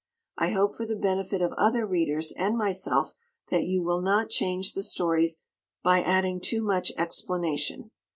[0.35, 3.13] I hope for the benefit of other Readers and myself
[3.51, 5.43] that you will not change the stories
[5.83, 7.91] by adding too much explanation.